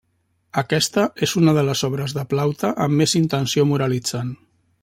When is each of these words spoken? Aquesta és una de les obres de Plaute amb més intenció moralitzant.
Aquesta 0.61 1.03
és 1.27 1.35
una 1.41 1.53
de 1.59 1.65
les 1.69 1.85
obres 1.89 2.17
de 2.21 2.25
Plaute 2.33 2.75
amb 2.87 2.99
més 3.03 3.17
intenció 3.23 3.71
moralitzant. 3.75 4.37